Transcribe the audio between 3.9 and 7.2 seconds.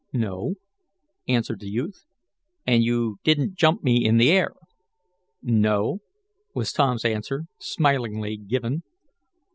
in the air?" "No," was Tom's